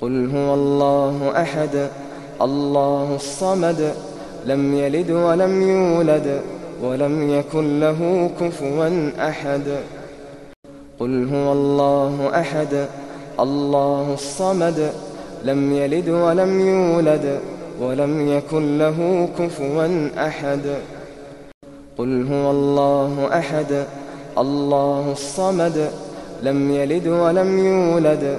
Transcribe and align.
قل 0.00 0.30
هو 0.30 0.54
الله 0.54 1.32
أحد 1.42 1.88
الله 2.42 3.14
الصمد 3.14 3.94
لم 4.46 4.74
يلد 4.74 5.10
ولم 5.10 5.62
يولد 5.62 6.40
ولم 6.82 7.30
يكن 7.30 7.80
له 7.80 8.30
كفوا 8.40 9.10
أحد. 9.18 9.62
قل 11.00 11.28
هو 11.34 11.52
الله 11.52 12.30
أحد 12.40 12.86
الله 13.40 14.14
الصمد 14.14 14.92
لم 15.44 15.72
يلد 15.72 16.08
ولم 16.08 16.60
يولد 16.60 17.40
ولم 17.80 18.28
يكن 18.28 18.78
له 18.78 19.28
كفوا 19.38 20.08
أحد. 20.18 20.66
قل 21.98 22.26
هو 22.32 22.50
الله 22.50 23.28
أحد 23.38 23.84
الله 24.38 25.12
الصمد 25.12 25.90
لم 26.42 26.70
يلد 26.70 27.06
ولم 27.06 27.58
يولد 27.58 28.38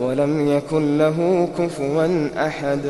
ولم 0.00 0.48
يكن 0.48 0.98
له 0.98 1.48
كفوا 1.58 2.28
أحد. 2.36 2.80